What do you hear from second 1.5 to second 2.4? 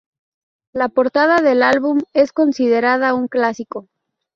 álbum es